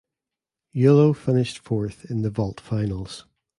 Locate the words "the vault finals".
2.23-3.25